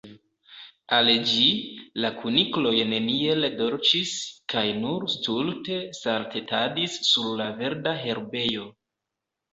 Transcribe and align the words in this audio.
Al 0.99 1.09
ĝi, 1.31 1.49
la 2.05 2.09
kunikloj 2.21 2.71
neniel 2.93 3.49
dolĉis, 3.59 4.15
kaj 4.55 4.63
nur 4.81 5.05
stulte 5.17 5.77
saltetadis 5.99 6.97
sur 7.11 7.29
la 7.43 7.51
verda 7.61 7.97
herbejo. 8.07 8.67